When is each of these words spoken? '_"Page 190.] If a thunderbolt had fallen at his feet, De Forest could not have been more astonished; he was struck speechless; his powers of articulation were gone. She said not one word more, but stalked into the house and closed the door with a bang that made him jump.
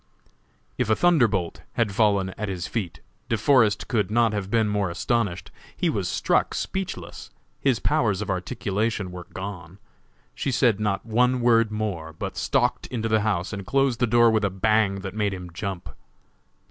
'_"Page 0.77 0.89
190.] 0.89 0.89
If 0.89 0.89
a 0.89 0.97
thunderbolt 0.99 1.61
had 1.73 1.93
fallen 1.93 2.29
at 2.35 2.49
his 2.49 2.65
feet, 2.65 3.01
De 3.29 3.37
Forest 3.37 3.87
could 3.87 4.09
not 4.09 4.33
have 4.33 4.49
been 4.49 4.67
more 4.67 4.89
astonished; 4.89 5.51
he 5.77 5.91
was 5.91 6.07
struck 6.07 6.55
speechless; 6.55 7.29
his 7.59 7.77
powers 7.77 8.19
of 8.19 8.27
articulation 8.31 9.11
were 9.11 9.25
gone. 9.31 9.77
She 10.33 10.51
said 10.51 10.79
not 10.79 11.05
one 11.05 11.39
word 11.39 11.69
more, 11.71 12.13
but 12.13 12.35
stalked 12.35 12.87
into 12.87 13.09
the 13.09 13.21
house 13.21 13.53
and 13.53 13.63
closed 13.63 13.99
the 13.99 14.07
door 14.07 14.31
with 14.31 14.43
a 14.43 14.49
bang 14.49 15.01
that 15.01 15.13
made 15.13 15.35
him 15.35 15.51
jump. 15.53 15.87